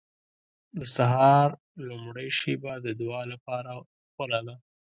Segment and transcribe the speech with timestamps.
[0.79, 1.49] •د سهار
[1.87, 3.71] لومړۍ شېبه د دعا لپاره
[4.15, 4.55] غوره ده.